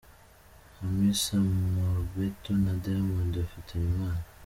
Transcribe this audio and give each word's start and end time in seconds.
Hamisa 0.75 1.33
Mobetto 1.73 2.51
na 2.63 2.71
Diamond 2.83 3.33
bafitanye 3.41 3.85
umwana. 3.91 4.25